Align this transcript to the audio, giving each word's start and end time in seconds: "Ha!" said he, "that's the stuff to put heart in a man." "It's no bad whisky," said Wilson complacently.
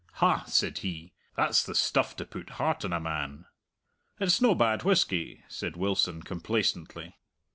"Ha!" 0.13 0.45
said 0.47 0.79
he, 0.79 1.13
"that's 1.35 1.63
the 1.63 1.75
stuff 1.75 2.15
to 2.15 2.25
put 2.25 2.49
heart 2.57 2.83
in 2.83 2.91
a 2.91 2.99
man." 2.99 3.45
"It's 4.19 4.41
no 4.41 4.55
bad 4.55 4.81
whisky," 4.81 5.43
said 5.47 5.77
Wilson 5.77 6.23
complacently. 6.23 7.13